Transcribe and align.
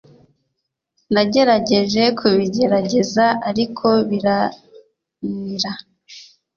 nagerageje 1.13 2.03
kubigerageza 2.19 3.25
ariko 3.49 3.87
biranira 4.09 5.71